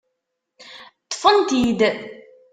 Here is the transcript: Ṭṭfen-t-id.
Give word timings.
Ṭṭfen-t-id. 1.05 1.81